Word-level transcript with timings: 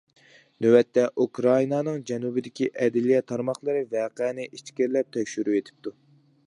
نۆۋەتتە، 0.65 1.03
ئۇكرائىنانىڭ 1.23 1.99
جەنۇبىدىكى 2.11 2.71
ئەدلىيە 2.85 3.21
تارماقلىرى 3.33 3.85
ۋەقەنى 3.95 4.49
ئىچكىرىلەپ 4.51 5.15
تەكشۈرۈۋېتىپتۇ. 5.19 5.97